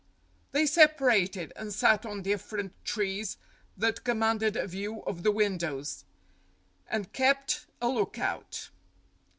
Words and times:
They 0.51 0.65
separated, 0.65 1.53
and 1.55 1.71
sat 1.71 2.07
on 2.07 2.23
different 2.23 2.73
trees 2.83 3.37
that 3.77 4.03
commanded 4.03 4.55
a 4.55 4.65
view 4.65 5.01
of 5.03 5.21
the 5.21 5.29
windows, 5.31 6.05
and 6.87 7.13
kept 7.13 7.67
a 7.79 7.87
look 7.87 8.17
out. 8.17 8.71